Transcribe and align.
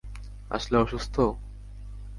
-আসলে--- 0.51 0.81
অসুস্থ? 0.83 1.15